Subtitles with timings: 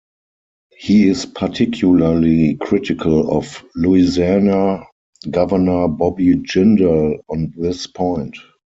[0.79, 4.87] He is particularly critical of Louisiana
[5.29, 8.35] Governor Bobby Jindal on this point.